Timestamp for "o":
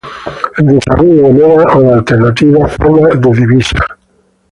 1.75-1.93